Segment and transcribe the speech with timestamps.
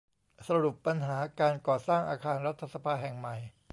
[0.49, 3.35] สรุปปัญหาการก่อสร้างอาคารรัฐสภาแห่งใหม่